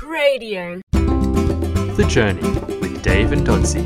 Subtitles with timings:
[0.00, 0.80] Cradio.
[0.92, 2.40] The Journey
[2.80, 3.84] with Dave and Dodsey,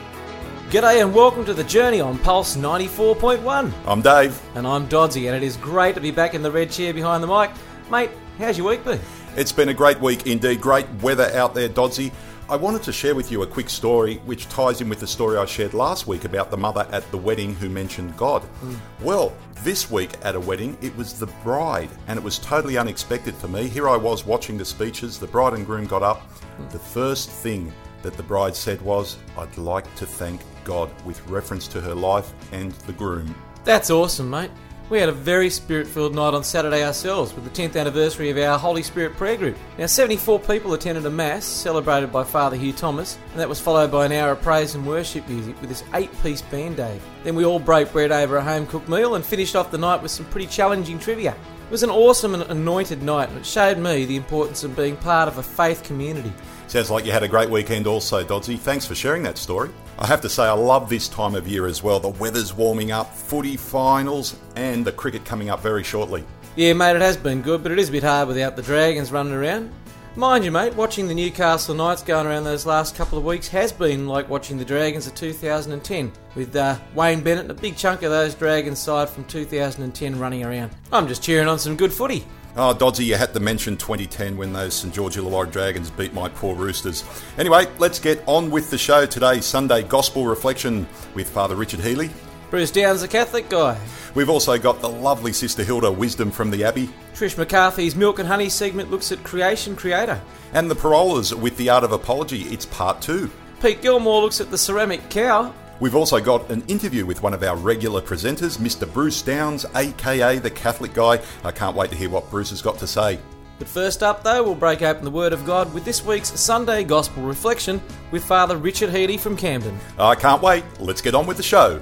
[0.69, 3.73] G'day and welcome to the journey on Pulse 94.1.
[3.87, 4.39] I'm Dave.
[4.53, 7.23] And I'm Dodsey, and it is great to be back in the red chair behind
[7.23, 7.49] the mic.
[7.89, 8.99] Mate, how's your week been?
[9.35, 10.61] It's been a great week indeed.
[10.61, 12.11] Great weather out there, Dodsey.
[12.49, 15.37] I wanted to share with you a quick story which ties in with the story
[15.37, 18.43] I shared last week about the mother at the wedding who mentioned God.
[18.61, 18.77] Mm.
[19.01, 23.33] Well, this week at a wedding, it was the bride, and it was totally unexpected
[23.33, 23.67] for me.
[23.67, 26.21] Here I was watching the speeches, the bride and groom got up.
[26.59, 26.69] Mm.
[26.69, 27.73] The first thing
[28.03, 32.33] that the bride said was, I'd like to thank God with reference to her life
[32.51, 33.33] and the groom.
[33.63, 34.51] That's awesome, mate.
[34.89, 38.37] We had a very spirit filled night on Saturday ourselves with the 10th anniversary of
[38.37, 39.57] our Holy Spirit prayer group.
[39.77, 43.91] Now, 74 people attended a Mass celebrated by Father Hugh Thomas, and that was followed
[43.91, 46.99] by an hour of praise and worship music with this eight piece band day.
[47.23, 50.01] Then we all broke bread over a home cooked meal and finished off the night
[50.01, 51.31] with some pretty challenging trivia.
[51.31, 54.97] It was an awesome and anointed night, and it showed me the importance of being
[54.97, 56.33] part of a faith community.
[56.67, 58.59] Sounds like you had a great weekend also, Dodsey.
[58.59, 59.69] Thanks for sharing that story.
[59.99, 61.99] I have to say, I love this time of year as well.
[61.99, 66.23] The weather's warming up, footy finals, and the cricket coming up very shortly.
[66.55, 69.11] Yeah, mate, it has been good, but it is a bit hard without the Dragons
[69.11, 69.71] running around.
[70.15, 73.71] Mind you, mate, watching the Newcastle Knights going around those last couple of weeks has
[73.71, 78.03] been like watching the Dragons of 2010, with uh, Wayne Bennett and a big chunk
[78.03, 80.71] of those Dragons side from 2010 running around.
[80.91, 82.25] I'm just cheering on some good footy.
[82.55, 86.13] Ah, oh, Dodsey, you had to mention 2010 when those St George Illawarra Dragons beat
[86.13, 87.03] my poor Roosters.
[87.39, 89.41] Anyway, let's get on with the show today.
[89.41, 92.11] Sunday Gospel Reflection with Father Richard Healy.
[92.51, 93.75] Bruce Downes, a Catholic guy.
[94.13, 96.89] We've also got the lovely Sister Hilda Wisdom from the Abbey.
[97.15, 100.21] Trish McCarthy's Milk and Honey segment looks at creation creator.
[100.53, 103.31] And the Pirolas with the Art of Apology, it's part two.
[103.63, 105.51] Pete Gilmore looks at the ceramic cow.
[105.83, 108.89] We've also got an interview with one of our regular presenters, Mr.
[108.93, 111.19] Bruce Downes, aka the Catholic Guy.
[111.43, 113.19] I can't wait to hear what Bruce has got to say.
[113.59, 116.85] But first up, though, we'll break open the Word of God with this week's Sunday
[116.85, 117.81] Gospel Reflection
[118.11, 119.77] with Father Richard Healy from Camden.
[119.99, 120.63] I can't wait.
[120.79, 121.81] Let's get on with the show.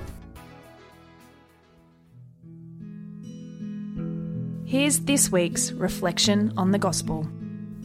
[4.66, 7.28] Here's this week's reflection on the Gospel.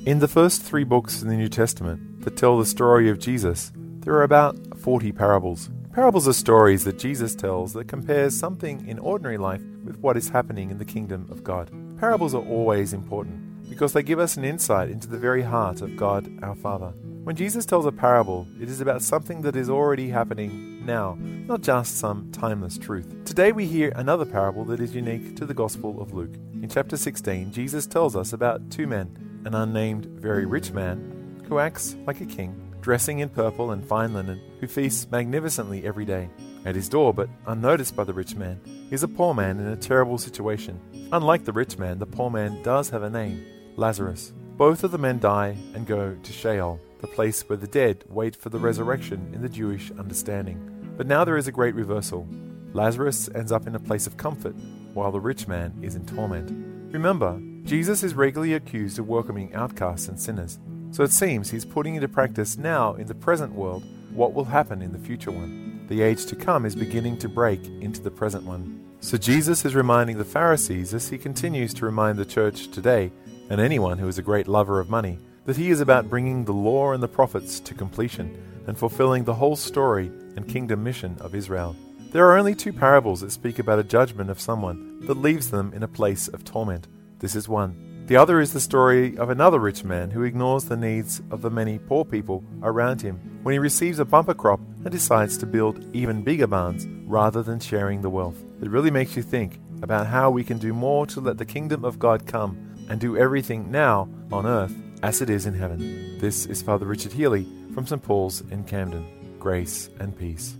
[0.07, 3.71] In the first three books in the New Testament that tell the story of Jesus,
[4.01, 5.69] there are about 40 parables.
[5.97, 10.29] Parables are stories that Jesus tells that compares something in ordinary life with what is
[10.29, 11.71] happening in the kingdom of God.
[11.99, 15.97] Parables are always important because they give us an insight into the very heart of
[15.97, 16.93] God our Father.
[17.25, 21.63] When Jesus tells a parable, it is about something that is already happening now, not
[21.63, 23.25] just some timeless truth.
[23.25, 26.35] Today we hear another parable that is unique to the Gospel of Luke.
[26.61, 31.59] In chapter 16, Jesus tells us about two men, an unnamed very rich man who
[31.59, 36.31] acts like a king dressing in purple and fine linen, who feasts magnificently every day.
[36.65, 38.61] At his door, but unnoticed by the rich man,
[38.93, 40.81] is a poor man in a terrible situation.
[41.11, 44.33] Unlike the rich man, the poor man does have a name Lazarus.
[44.57, 48.37] Both of the men die and go to Sheol, the place where the dead wait
[48.37, 50.95] for the resurrection in the Jewish understanding.
[50.97, 52.29] But now there is a great reversal.
[52.73, 54.55] Lazarus ends up in a place of comfort,
[54.95, 56.53] while the rich man is in torment.
[56.95, 60.61] Remember, Jesus is regularly accused of welcoming outcasts and sinners.
[60.97, 63.85] So it seems he's putting into practice now in the present world
[64.15, 65.85] what will happen in the future one.
[65.89, 68.83] The age to come is beginning to break into the present one.
[69.01, 73.13] So Jesus is reminding the Pharisees, as he continues to remind the church today,
[73.51, 76.55] and anyone who is a great lover of money, that he is about bringing the
[76.55, 78.35] law and the prophets to completion
[78.67, 81.77] and fulfilling the whole story and kingdom mission of Israel.
[82.13, 85.75] There are only two parables that speak about a judgment of someone that leaves them
[85.75, 86.89] in a place of torment.
[87.19, 87.83] This is one.
[88.07, 91.51] The other is the story of another rich man who ignores the needs of the
[91.51, 95.85] many poor people around him when he receives a bumper crop and decides to build
[95.93, 98.45] even bigger barns rather than sharing the wealth.
[98.63, 101.85] It really makes you think about how we can do more to let the kingdom
[101.85, 102.57] of God come
[102.89, 106.17] and do everything now on earth as it is in heaven.
[106.21, 107.45] This is Father Richard Healy
[107.75, 108.01] from St.
[108.01, 109.37] Paul's in Camden.
[109.41, 110.55] Grace and peace.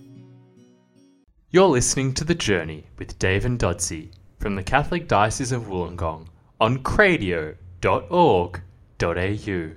[1.51, 4.11] You're listening to The Journey with Dave and Dodsey
[4.41, 6.27] from the Catholic Diocese of Wollongong
[6.61, 9.71] on cradio.org.au.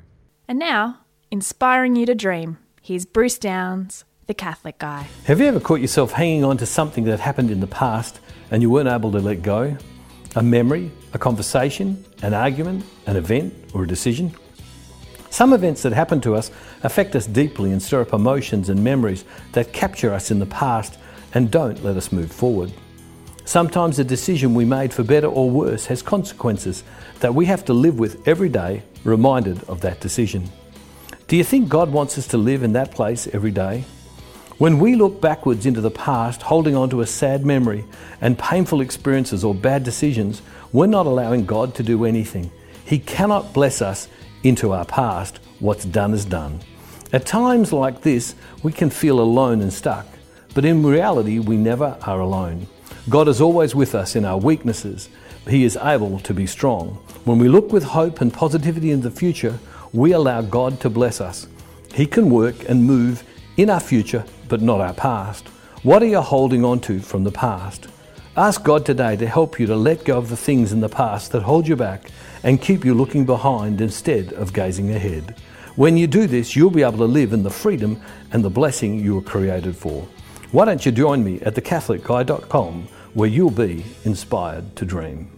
[0.48, 1.00] And now,
[1.30, 5.08] inspiring you to dream, here's Bruce Downes, the Catholic guy.
[5.26, 8.20] Have you ever caught yourself hanging on to something that happened in the past
[8.52, 9.78] and you weren't able to let go?
[10.36, 14.34] A memory, a conversation, an argument, an event, or a decision?
[15.30, 16.52] Some events that happen to us
[16.84, 20.98] affect us deeply and stir up emotions and memories that capture us in the past
[21.34, 22.72] and don't let us move forward.
[23.50, 26.84] Sometimes a decision we made for better or worse has consequences
[27.20, 30.48] that we have to live with every day, reminded of that decision.
[31.28, 33.86] Do you think God wants us to live in that place every day?
[34.60, 37.86] When we look backwards into the past, holding on to a sad memory
[38.22, 42.52] and painful experiences or bad decisions, we're not allowing God to do anything.
[42.86, 44.10] He cannot bless us
[44.44, 45.40] into our past.
[45.58, 46.60] What's done is done.
[47.12, 50.06] At times like this, we can feel alone and stuck,
[50.54, 52.68] but in reality, we never are alone.
[53.10, 55.10] God is always with us in our weaknesses.
[55.48, 57.00] He is able to be strong.
[57.26, 59.58] When we look with hope and positivity in the future,
[59.92, 61.48] we allow God to bless us.
[61.92, 63.24] He can work and move
[63.58, 65.48] in our future, but not our past.
[65.82, 67.88] What are you holding on to from the past?
[68.38, 71.32] Ask God today to help you to let go of the things in the past
[71.32, 72.12] that hold you back
[72.44, 75.36] and keep you looking behind instead of gazing ahead.
[75.76, 78.00] When you do this, you'll be able to live in the freedom
[78.32, 80.08] and the blessing you were created for.
[80.52, 85.32] Why don't you join me at thecatholicguy.com where you'll be inspired to dream?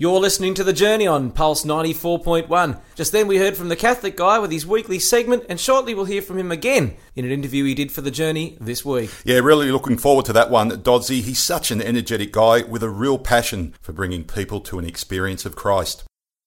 [0.00, 2.80] You're listening to The Journey on Pulse 94.1.
[2.94, 6.06] Just then we heard from the Catholic guy with his weekly segment, and shortly we'll
[6.06, 9.10] hear from him again in an interview he did for The Journey this week.
[9.24, 11.20] Yeah, really looking forward to that one, Dodsey.
[11.20, 15.44] He's such an energetic guy with a real passion for bringing people to an experience
[15.44, 16.04] of Christ.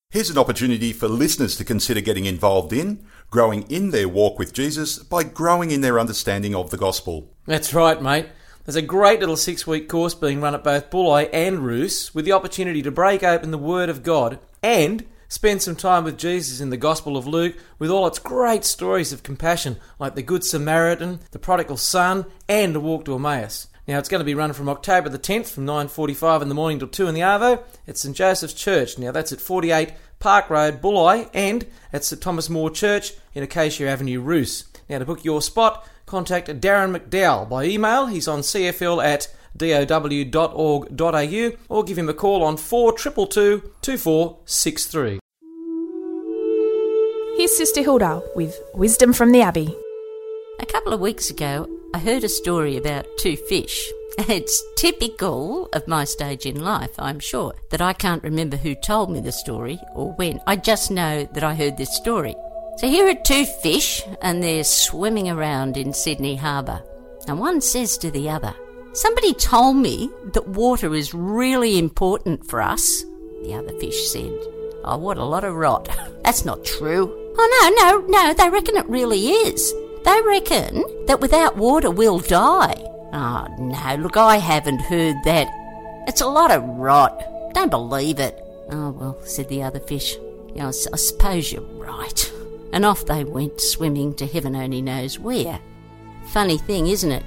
[0.09, 4.53] Here's an opportunity for listeners to consider getting involved in, growing in their walk with
[4.53, 7.35] Jesus by growing in their understanding of the gospel.
[7.45, 8.29] That's right, mate.
[8.65, 12.23] There's a great little six week course being run at both Bulli and Ruse with
[12.23, 16.61] the opportunity to break open the Word of God and spend some time with Jesus
[16.61, 20.45] in the Gospel of Luke with all its great stories of compassion like the Good
[20.45, 23.67] Samaritan, the prodigal son, and the walk to Emmaus.
[23.85, 26.79] Now it's going to be run from October the 10th from 9:45 in the morning
[26.79, 28.97] till 2 in the Arvo at St Joseph's Church.
[28.97, 33.89] Now that's at 48 Park Road, Bulli, and at St Thomas More Church in Acacia
[33.89, 34.63] Avenue, Ruse.
[34.87, 38.07] Now to book your spot, contact Darren McDowell by email.
[38.07, 45.19] He's on cfl at dow.org.au or give him a call on 4222 2463.
[47.37, 49.75] Here's Sister Hilda with Wisdom from the Abbey.
[50.59, 53.91] A couple of weeks ago, I heard a story about two fish.
[54.29, 59.09] It's typical of my stage in life, I'm sure, that I can't remember who told
[59.09, 60.39] me the story or when.
[60.45, 62.35] I just know that I heard this story.
[62.77, 66.81] So here are two fish, and they're swimming around in Sydney Harbour.
[67.27, 68.53] And one says to the other,
[68.93, 73.03] Somebody told me that water is really important for us.
[73.43, 74.31] The other fish said,
[74.83, 75.89] Oh, what a lot of rot.
[76.23, 77.11] That's not true.
[77.37, 79.73] Oh, no, no, no, they reckon it really is.
[80.03, 82.75] They reckon that without water we'll die.
[83.13, 85.47] Oh, no, look, I haven't heard that.
[86.07, 87.23] It's a lot of rot.
[87.53, 88.39] Don't believe it.
[88.71, 90.17] Oh, well, said the other fish.
[90.53, 92.31] Yeah, I, suppose you're right.
[92.73, 95.59] And off they went swimming to heaven only knows where.
[96.25, 97.23] Funny thing, isn't it?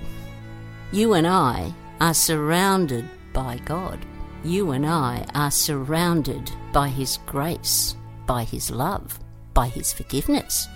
[0.90, 4.04] You and I are surrounded by God.
[4.44, 7.96] You and I are surrounded by His grace,
[8.26, 9.20] by His love,
[9.54, 10.66] by His forgiveness.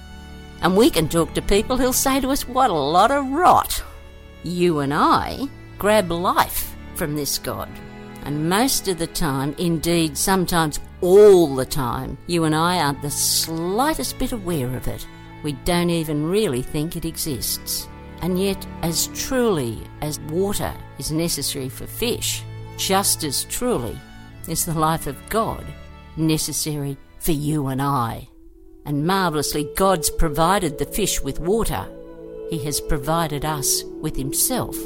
[0.62, 3.82] And we can talk to people who'll say to us, What a lot of rot.
[4.44, 7.68] You and I grab life from this God.
[8.24, 13.10] And most of the time, indeed, sometimes all the time, you and I aren't the
[13.10, 15.06] slightest bit aware of it.
[15.42, 17.88] We don't even really think it exists.
[18.22, 22.42] And yet, as truly as water is necessary for fish,
[22.76, 23.98] just as truly
[24.48, 25.64] is the life of God
[26.16, 28.28] necessary for you and I.
[28.84, 31.86] And marvellously, God's provided the fish with water.
[32.50, 34.76] He has provided us with Himself.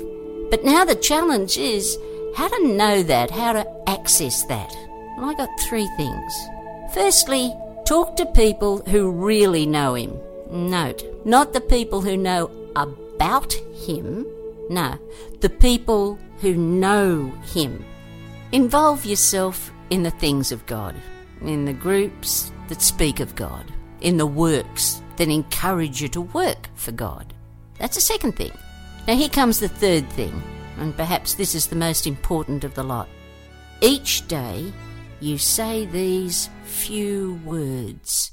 [0.51, 1.97] But now the challenge is
[2.37, 4.73] how to know that, how to access that.
[5.19, 6.49] I got three things.
[6.93, 7.55] Firstly,
[7.87, 10.19] talk to people who really know Him.
[10.51, 13.53] Note, not the people who know about
[13.87, 14.27] Him,
[14.69, 14.99] no,
[15.41, 17.85] the people who know Him.
[18.53, 20.95] Involve yourself in the things of God,
[21.43, 26.69] in the groups that speak of God, in the works that encourage you to work
[26.75, 27.33] for God.
[27.79, 28.53] That's the second thing.
[29.07, 30.43] Now, here comes the third thing,
[30.79, 33.09] and perhaps this is the most important of the lot.
[33.81, 34.73] Each day,
[35.21, 38.31] you say these few words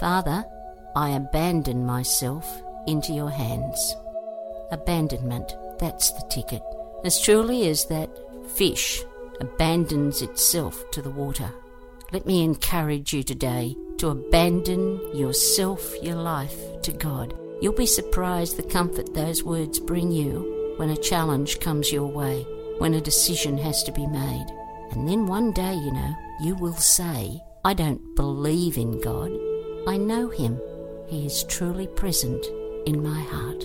[0.00, 0.44] Father,
[0.94, 3.96] I abandon myself into your hands.
[4.70, 6.62] Abandonment, that's the ticket.
[7.04, 8.10] As truly as that
[8.56, 9.02] fish
[9.40, 11.50] abandons itself to the water.
[12.12, 17.34] Let me encourage you today to abandon yourself, your life to God.
[17.60, 22.46] You'll be surprised the comfort those words bring you when a challenge comes your way,
[22.78, 24.46] when a decision has to be made.
[24.90, 29.32] And then one day, you know, you will say, I don't believe in God.
[29.86, 30.60] I know Him.
[31.08, 32.44] He is truly present
[32.86, 33.64] in my heart.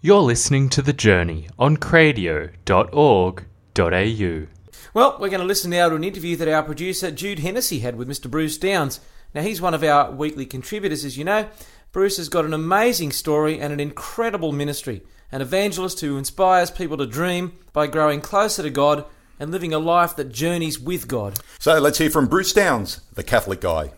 [0.00, 4.46] You're listening to The Journey on cradio.org.au.
[4.92, 7.96] Well, we're going to listen now to an interview that our producer Jude Hennessy had
[7.96, 8.30] with Mr.
[8.30, 9.00] Bruce Downes.
[9.34, 11.48] Now, he's one of our weekly contributors, as you know.
[11.90, 15.02] Bruce has got an amazing story and an incredible ministry,
[15.34, 19.04] an evangelist who inspires people to dream by growing closer to God
[19.40, 21.40] and living a life that journeys with God.
[21.58, 23.90] So let's hear from Bruce Downes, the Catholic guy.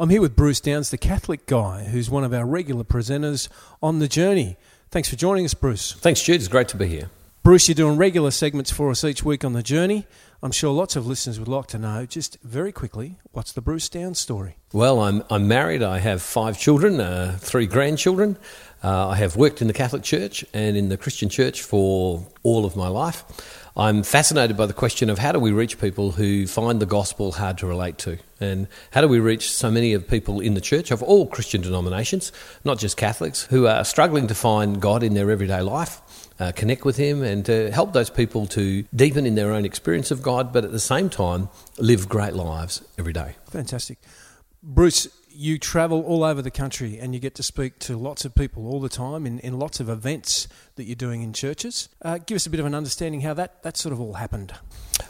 [0.00, 3.48] I'm here with Bruce Downes, the Catholic guy, who's one of our regular presenters
[3.80, 4.56] on The Journey.
[4.90, 5.92] Thanks for joining us, Bruce.
[5.92, 6.40] Thanks, Jude.
[6.40, 7.08] It's great to be here.
[7.48, 10.06] Bruce, you're doing regular segments for us each week on The Journey.
[10.42, 13.88] I'm sure lots of listeners would like to know, just very quickly, what's the Bruce
[13.88, 14.56] Downes story?
[14.74, 15.82] Well, I'm, I'm married.
[15.82, 18.36] I have five children, uh, three grandchildren.
[18.84, 22.66] Uh, I have worked in the Catholic Church and in the Christian Church for all
[22.66, 23.24] of my life.
[23.78, 27.32] I'm fascinated by the question of how do we reach people who find the gospel
[27.32, 28.18] hard to relate to?
[28.40, 31.62] And how do we reach so many of people in the church of all Christian
[31.62, 32.30] denominations,
[32.64, 36.02] not just Catholics, who are struggling to find God in their everyday life,
[36.40, 40.10] uh, connect with Him, and to help those people to deepen in their own experience
[40.10, 43.36] of God, but at the same time live great lives every day?
[43.50, 43.98] Fantastic.
[44.62, 48.34] Bruce, you travel all over the country and you get to speak to lots of
[48.34, 51.88] people all the time in, in lots of events that you're doing in churches.
[52.02, 54.52] Uh, give us a bit of an understanding how that, that sort of all happened.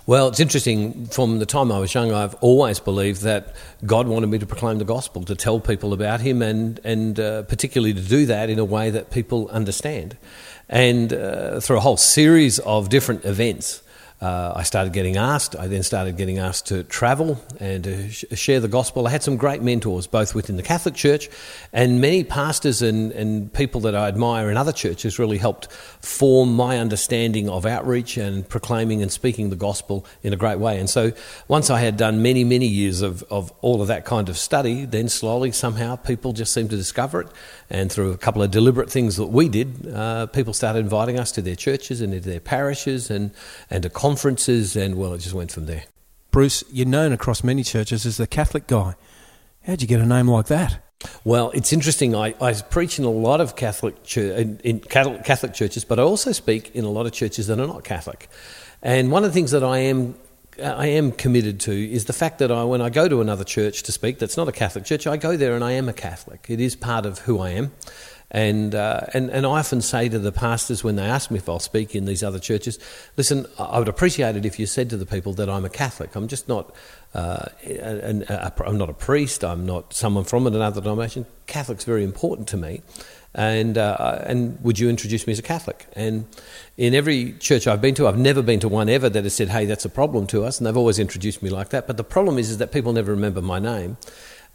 [0.05, 1.07] Well, it's interesting.
[1.07, 3.57] From the time I was young, I've always believed that
[3.87, 7.43] God wanted me to proclaim the gospel, to tell people about Him, and, and uh,
[7.45, 10.19] particularly to do that in a way that people understand.
[10.69, 13.83] And uh, through a whole series of different events,
[14.21, 15.55] uh, I started getting asked.
[15.55, 19.07] I then started getting asked to travel and to sh- share the gospel.
[19.07, 21.29] I had some great mentors, both within the Catholic Church
[21.73, 25.71] and many pastors and, and people that I admire in other churches really helped
[26.01, 30.81] form my understanding of outreach and proclaiming and speaking the gospel in a great way.
[30.81, 31.13] And so
[31.47, 34.85] once I had done many, many years of, of all of that kind of study,
[34.85, 37.29] then slowly, somehow, people just seemed to discover it.
[37.71, 41.31] And through a couple of deliberate things that we did, uh, people started inviting us
[41.33, 43.31] to their churches and into their parishes and,
[43.71, 45.85] and to conferences, and well, it just went from there.
[46.31, 48.95] Bruce, you're known across many churches as the Catholic guy.
[49.67, 50.83] How'd you get a name like that?
[51.25, 52.15] Well, it's interesting.
[52.15, 56.03] I, I preach in a lot of Catholic church, in, in Catholic churches, but I
[56.03, 58.31] also speak in a lot of churches that are not Catholic.
[58.83, 60.15] And one of the things that I am
[60.59, 63.83] I am committed to is the fact that I, when I go to another church
[63.85, 66.47] to speak, that's not a Catholic church, I go there and I am a Catholic.
[66.49, 67.73] It is part of who I am.
[68.31, 71.49] And, uh, and, and I often say to the pastors when they ask me if
[71.49, 72.79] I'll speak in these other churches,
[73.17, 76.15] listen, I would appreciate it if you said to the people that I'm a Catholic.
[76.15, 76.75] I'm just not,
[77.15, 81.25] uh, an, a, I'm not a priest, I'm not someone from another denomination.
[81.47, 82.83] Catholic's very important to me.
[83.35, 85.87] And, uh, and would you introduce me as a Catholic?
[85.95, 86.27] And
[86.77, 89.49] in every church I've been to, I've never been to one ever that has said,
[89.49, 90.59] hey, that's a problem to us.
[90.59, 91.87] And they've always introduced me like that.
[91.87, 93.97] But the problem is, is that people never remember my name.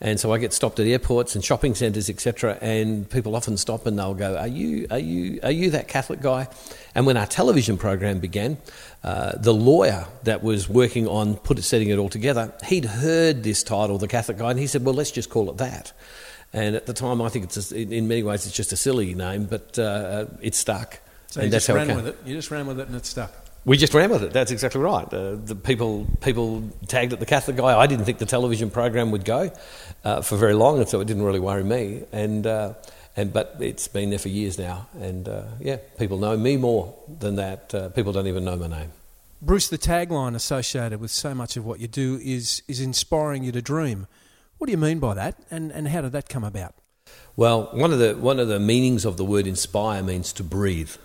[0.03, 2.57] And so I get stopped at airports and shopping centres, etc.
[2.59, 6.21] And people often stop and they'll go, "Are you, are you, are you that Catholic
[6.21, 6.49] guy?"
[6.93, 8.57] And when our television program began,
[9.05, 13.43] uh, the lawyer that was working on put it, setting it all together, he'd heard
[13.43, 15.93] this title, "The Catholic Guy," and he said, "Well, let's just call it that."
[16.51, 19.15] And at the time, I think it's a, in many ways it's just a silly
[19.15, 20.99] name, but uh, it stuck.
[21.27, 22.17] So and you that's just how ran it with it.
[22.25, 23.42] You just ran with it and it stuck.
[23.65, 24.33] We just ran with it.
[24.33, 25.11] That's exactly right.
[25.13, 27.79] Uh, the people people tagged at the Catholic guy.
[27.79, 29.51] I didn't think the television program would go
[30.03, 32.03] uh, for very long, and so it didn't really worry me.
[32.11, 32.73] And uh,
[33.15, 36.93] and but it's been there for years now, and uh, yeah, people know me more
[37.19, 37.73] than that.
[37.73, 38.91] Uh, people don't even know my name.
[39.41, 43.53] Bruce, the tagline associated with so much of what you do is is inspiring you
[43.53, 44.07] to dream.
[44.57, 46.75] What do you mean by that, and and how did that come about?
[47.35, 50.95] Well, one of the one of the meanings of the word inspire means to breathe.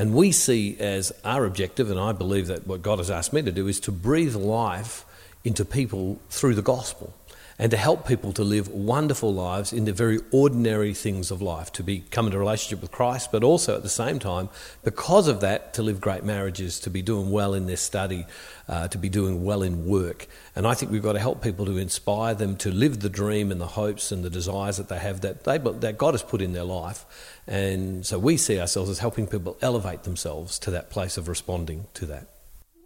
[0.00, 3.42] And we see as our objective, and I believe that what God has asked me
[3.42, 5.04] to do, is to breathe life
[5.44, 7.12] into people through the gospel
[7.60, 11.70] and to help people to live wonderful lives in the very ordinary things of life,
[11.70, 14.48] to be, come into relationship with Christ, but also at the same time,
[14.82, 18.24] because of that, to live great marriages, to be doing well in their study,
[18.66, 20.26] uh, to be doing well in work.
[20.56, 23.52] And I think we've got to help people to inspire them to live the dream
[23.52, 26.40] and the hopes and the desires that they have that, they, that God has put
[26.40, 27.04] in their life.
[27.46, 31.88] And so we see ourselves as helping people elevate themselves to that place of responding
[31.92, 32.26] to that.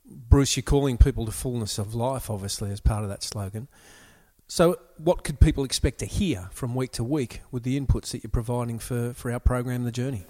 [0.04, 3.68] Bruce, you're calling people to fullness of life, obviously, as part of that slogan.
[4.46, 8.22] So, what could people expect to hear from week to week with the inputs that
[8.22, 10.24] you're providing for, for our program, The Journey?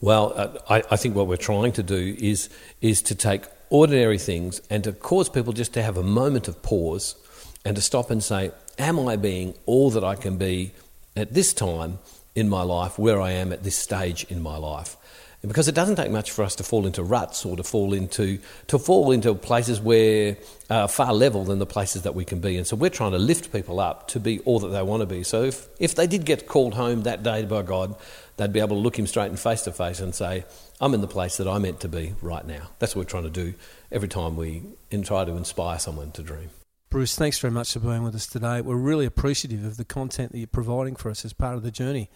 [0.00, 2.48] Well, uh, I, I think what we're trying to do is,
[2.80, 6.62] is to take ordinary things and to cause people just to have a moment of
[6.62, 7.16] pause
[7.64, 10.72] and to stop and say, Am I being all that I can be
[11.16, 11.98] at this time
[12.34, 14.96] in my life, where I am at this stage in my life?
[15.46, 18.38] Because it doesn't take much for us to fall into ruts or to fall into
[18.68, 20.36] to fall into places where
[20.70, 22.56] uh, far level than the places that we can be.
[22.56, 25.06] And so we're trying to lift people up to be all that they want to
[25.06, 25.22] be.
[25.22, 27.94] So if, if they did get called home that day by God,
[28.36, 30.44] they'd be able to look him straight in face to face and say,
[30.80, 32.70] I'm in the place that I'm meant to be right now.
[32.78, 33.54] That's what we're trying to do
[33.92, 34.62] every time we
[35.02, 36.50] try to inspire someone to dream.
[36.90, 38.60] Bruce, thanks very much for being with us today.
[38.60, 41.72] We're really appreciative of the content that you're providing for us as part of the
[41.72, 42.08] journey.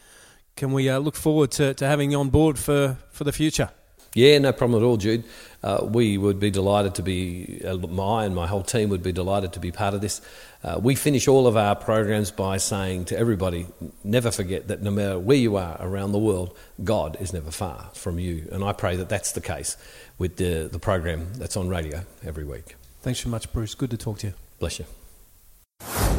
[0.58, 3.70] Can we uh, look forward to, to having you on board for, for the future?
[4.12, 5.22] Yeah, no problem at all, Jude.
[5.62, 9.12] Uh, we would be delighted to be, uh, my and my whole team would be
[9.12, 10.20] delighted to be part of this.
[10.64, 13.68] Uh, we finish all of our programs by saying to everybody,
[14.02, 17.90] never forget that no matter where you are around the world, God is never far
[17.94, 18.48] from you.
[18.50, 19.76] And I pray that that's the case
[20.18, 22.74] with the, the program that's on radio every week.
[23.02, 23.76] Thanks so much, Bruce.
[23.76, 24.34] Good to talk to you.
[24.58, 26.17] Bless you.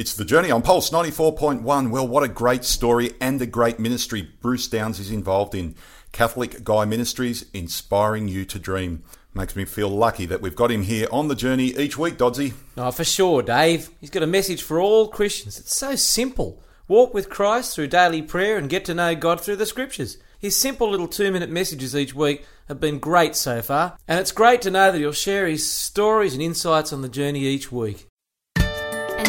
[0.00, 1.90] It's the journey on Pulse 94.1.
[1.90, 5.74] Well, what a great story and a great ministry Bruce Downes is involved in.
[6.10, 9.02] Catholic Guy Ministries, inspiring you to dream.
[9.34, 12.54] Makes me feel lucky that we've got him here on the journey each week, Dodsey.
[12.78, 13.90] Oh, for sure, Dave.
[14.00, 15.60] He's got a message for all Christians.
[15.60, 16.62] It's so simple.
[16.88, 20.16] Walk with Christ through daily prayer and get to know God through the scriptures.
[20.38, 24.32] His simple little two minute messages each week have been great so far, and it's
[24.32, 28.06] great to know that he'll share his stories and insights on the journey each week.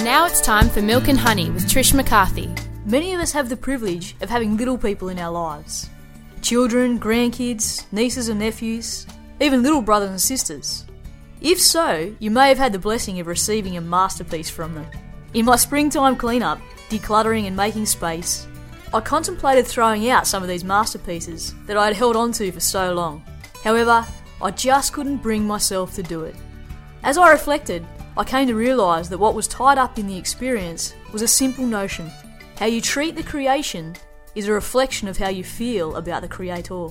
[0.01, 2.50] And now it's time for Milk and Honey with Trish McCarthy.
[2.88, 5.91] Many of us have the privilege of having little people in our lives
[6.41, 9.05] children, grandkids, nieces and nephews,
[9.39, 10.88] even little brothers and sisters.
[11.39, 14.88] If so, you may have had the blessing of receiving a masterpiece from them.
[15.36, 18.48] In my springtime cleanup, decluttering and making space,
[18.91, 22.91] I contemplated throwing out some of these masterpieces that I had held onto for so
[22.91, 23.24] long.
[23.63, 24.03] However,
[24.41, 26.36] I just couldn't bring myself to do it.
[27.03, 27.86] As I reflected,
[28.18, 31.65] I came to realise that what was tied up in the experience was a simple
[31.65, 32.12] notion.
[32.58, 33.96] How you treat the creation
[34.36, 36.88] is a reflection of how you feel about the Creator.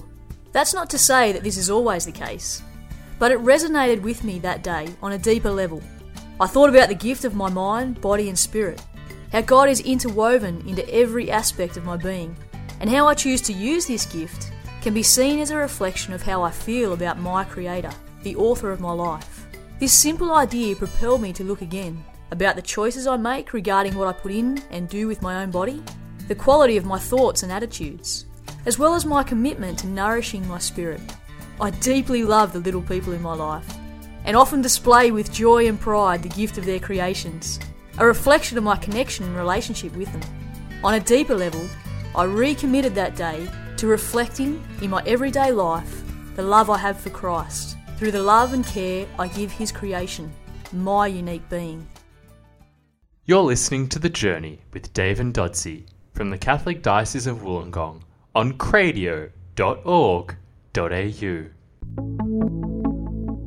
[0.52, 2.62] That's not to say that this is always the case,
[3.18, 5.82] but it resonated with me that day on a deeper level.
[6.40, 8.82] I thought about the gift of my mind, body, and spirit,
[9.30, 12.34] how God is interwoven into every aspect of my being,
[12.80, 14.50] and how I choose to use this gift
[14.80, 18.70] can be seen as a reflection of how I feel about my Creator, the author
[18.70, 19.39] of my life.
[19.80, 24.08] This simple idea propelled me to look again about the choices I make regarding what
[24.08, 25.82] I put in and do with my own body
[26.28, 28.26] the quality of my thoughts and attitudes,
[28.66, 31.00] as well as my commitment to nourishing my spirit.
[31.62, 33.66] I deeply love the little people in my life,
[34.26, 37.58] and often display with joy and pride the gift of their creations,
[37.96, 40.22] a reflection of my connection and relationship with them.
[40.84, 41.66] On a deeper level,
[42.14, 46.02] I recommitted that day to reflecting in my everyday life
[46.36, 50.32] the love I have for Christ through the love and care I give His creation,
[50.72, 51.86] my unique being.
[53.26, 55.84] You're listening to The Journey with Dave and Dodsey
[56.14, 58.00] from the Catholic Diocese of Wollongong
[58.34, 59.30] on cradio.org.au.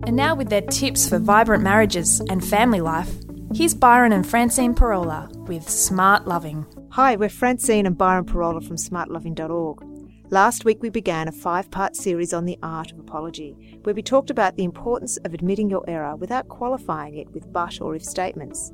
[0.05, 3.11] And now, with their tips for vibrant marriages and family life,
[3.55, 6.67] here's Byron and Francine Pirola with Smart Loving.
[6.91, 9.92] Hi, we're Francine and Byron Pirola from smartloving.org.
[10.33, 14.01] Last week we began a five part series on the art of apology, where we
[14.01, 18.03] talked about the importance of admitting your error without qualifying it with but or if
[18.03, 18.71] statements.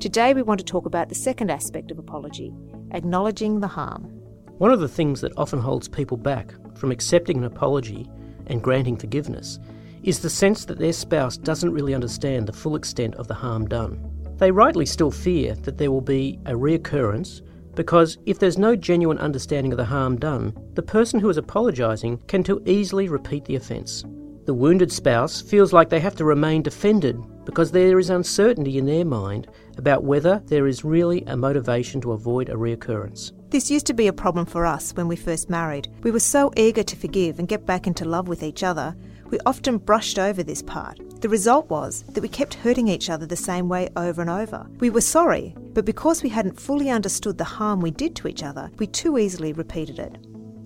[0.00, 2.52] Today we want to talk about the second aspect of apology
[2.90, 4.02] acknowledging the harm.
[4.58, 8.06] One of the things that often holds people back from accepting an apology
[8.46, 9.58] and granting forgiveness
[10.02, 13.66] is the sense that their spouse doesn't really understand the full extent of the harm
[13.66, 13.98] done.
[14.36, 17.40] They rightly still fear that there will be a reoccurrence
[17.78, 22.18] because if there's no genuine understanding of the harm done, the person who is apologising
[22.26, 24.02] can too easily repeat the offence.
[24.46, 28.86] The wounded spouse feels like they have to remain defended because there is uncertainty in
[28.86, 33.30] their mind about whether there is really a motivation to avoid a reoccurrence.
[33.50, 35.86] This used to be a problem for us when we first married.
[36.02, 38.96] We were so eager to forgive and get back into love with each other,
[39.30, 40.98] we often brushed over this part.
[41.20, 44.66] The result was that we kept hurting each other the same way over and over.
[44.78, 48.42] We were sorry, but because we hadn't fully understood the harm we did to each
[48.42, 50.18] other, we too easily repeated it.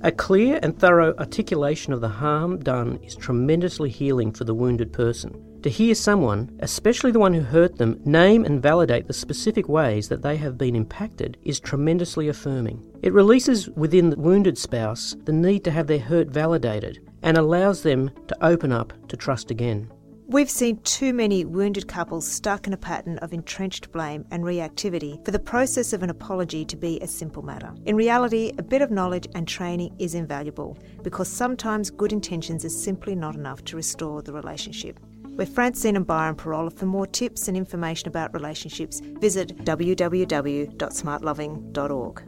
[0.02, 4.92] A clear and thorough articulation of the harm done is tremendously healing for the wounded
[4.92, 5.40] person.
[5.62, 10.08] To hear someone, especially the one who hurt them, name and validate the specific ways
[10.08, 12.84] that they have been impacted is tremendously affirming.
[13.00, 17.82] It releases within the wounded spouse the need to have their hurt validated and allows
[17.82, 19.90] them to open up to trust again.
[20.28, 25.22] We've seen too many wounded couples stuck in a pattern of entrenched blame and reactivity
[25.24, 27.74] for the process of an apology to be a simple matter.
[27.84, 32.82] In reality, a bit of knowledge and training is invaluable because sometimes good intentions is
[32.82, 34.98] simply not enough to restore the relationship.
[35.36, 36.72] We're Francine and Byron Pirola.
[36.72, 42.22] For more tips and information about relationships, visit www.smartloving.org.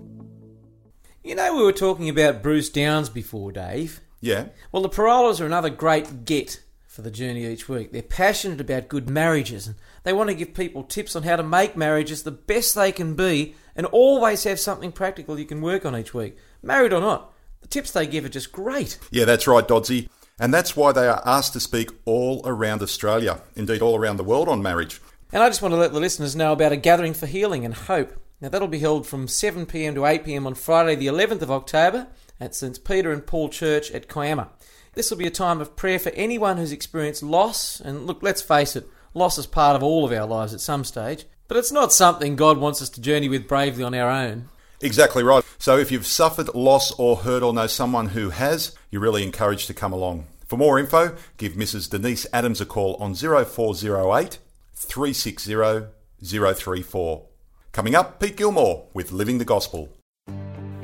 [1.22, 4.03] You know, we were talking about Bruce Downes before, Dave.
[4.24, 4.46] Yeah.
[4.72, 7.92] Well, the Pirolas are another great get for the journey each week.
[7.92, 11.42] They're passionate about good marriages and they want to give people tips on how to
[11.42, 15.84] make marriages the best they can be and always have something practical you can work
[15.84, 16.38] on each week.
[16.62, 18.98] Married or not, the tips they give are just great.
[19.10, 20.08] Yeah, that's right, Dodsey.
[20.38, 24.24] And that's why they are asked to speak all around Australia, indeed all around the
[24.24, 25.02] world on marriage.
[25.32, 27.74] And I just want to let the listeners know about a gathering for healing and
[27.74, 28.16] hope.
[28.40, 32.08] Now, that'll be held from 7pm to 8pm on Friday, the 11th of October
[32.40, 32.84] at St.
[32.84, 34.50] Peter and Paul Church at Kiama.
[34.94, 37.80] This will be a time of prayer for anyone who's experienced loss.
[37.80, 40.84] And look, let's face it, loss is part of all of our lives at some
[40.84, 41.24] stage.
[41.48, 44.48] But it's not something God wants us to journey with bravely on our own.
[44.80, 45.44] Exactly right.
[45.58, 49.66] So if you've suffered loss or hurt or know someone who has, you're really encouraged
[49.68, 50.26] to come along.
[50.46, 51.88] For more info, give Mrs.
[51.90, 54.38] Denise Adams a call on 0408
[54.74, 55.86] 360
[56.22, 57.26] 034.
[57.72, 59.88] Coming up, Pete Gilmore with Living the Gospel.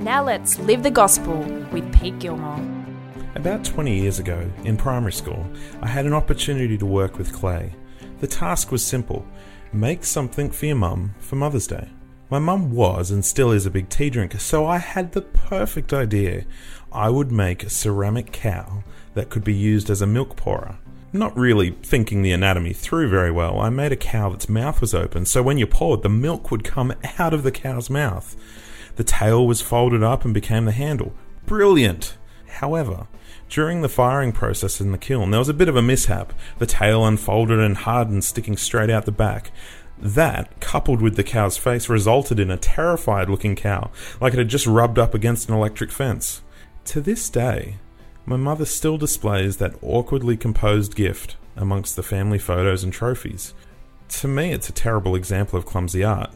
[0.00, 1.36] Now let's live the gospel
[1.72, 2.58] with Pete Gilmore.
[3.34, 5.46] About 20 years ago, in primary school,
[5.82, 7.74] I had an opportunity to work with clay.
[8.20, 9.26] The task was simple
[9.74, 11.90] make something for your mum for Mother's Day.
[12.30, 15.92] My mum was and still is a big tea drinker, so I had the perfect
[15.92, 16.46] idea.
[16.90, 18.82] I would make a ceramic cow
[19.12, 20.78] that could be used as a milk pourer.
[21.12, 24.94] Not really thinking the anatomy through very well, I made a cow that's mouth was
[24.94, 28.34] open, so when you poured, the milk would come out of the cow's mouth.
[28.96, 31.14] The tail was folded up and became the handle.
[31.46, 32.16] Brilliant!
[32.48, 33.06] However,
[33.48, 36.32] during the firing process in the kiln, there was a bit of a mishap.
[36.58, 39.50] The tail unfolded and hardened, sticking straight out the back.
[39.98, 44.48] That, coupled with the cow's face, resulted in a terrified looking cow, like it had
[44.48, 46.42] just rubbed up against an electric fence.
[46.86, 47.76] To this day,
[48.24, 53.54] my mother still displays that awkwardly composed gift amongst the family photos and trophies.
[54.08, 56.30] To me, it's a terrible example of clumsy art.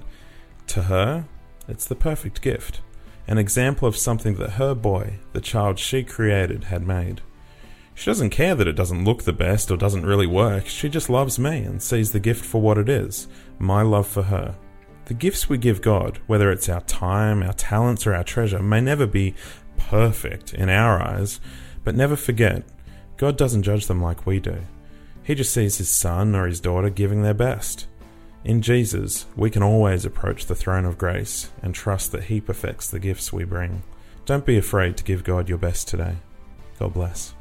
[0.69, 1.27] To her,
[1.69, 2.81] it's the perfect gift
[3.27, 7.23] an example of something that her boy, the child she created, had made.
[7.95, 11.09] She doesn't care that it doesn't look the best or doesn't really work, she just
[11.09, 14.57] loves me and sees the gift for what it is my love for her.
[15.07, 18.81] The gifts we give God, whether it's our time, our talents, or our treasure, may
[18.81, 19.35] never be
[19.77, 21.41] perfect in our eyes,
[21.85, 22.65] but never forget,
[23.17, 24.59] God doesn't judge them like we do.
[25.23, 27.87] He just sees his son or his daughter giving their best.
[28.45, 32.91] In Jesus, we can always approach the throne of grace and trust that He perfects
[32.91, 33.83] the gifts we bring.
[34.27, 36.17] Don't be afraid to give God your best today.
[36.79, 37.35] God bless.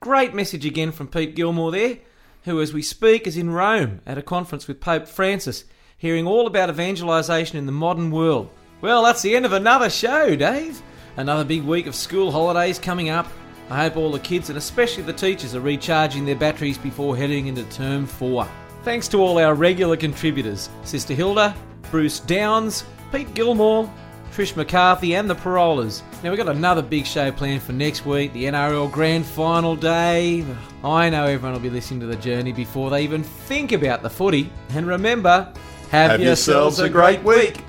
[0.00, 1.98] Great message again from Pete Gilmore there,
[2.44, 5.64] who, as we speak, is in Rome at a conference with Pope Francis,
[5.96, 8.50] hearing all about evangelisation in the modern world.
[8.82, 10.82] Well, that's the end of another show, Dave.
[11.16, 13.26] Another big week of school holidays coming up.
[13.70, 17.46] I hope all the kids and especially the teachers are recharging their batteries before heading
[17.46, 18.46] into term four.
[18.86, 21.56] Thanks to all our regular contributors Sister Hilda,
[21.90, 23.92] Bruce Downes, Pete Gilmore,
[24.32, 26.02] Trish McCarthy, and the Pirolas.
[26.22, 30.46] Now, we've got another big show planned for next week the NRL Grand Final Day.
[30.84, 34.08] I know everyone will be listening to the journey before they even think about the
[34.08, 34.52] footy.
[34.68, 35.52] And remember,
[35.90, 37.64] have, Have yourselves a great week.